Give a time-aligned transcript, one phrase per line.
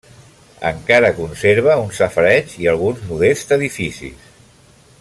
[0.69, 4.27] Encara conserva un safareig i alguns modests edificis.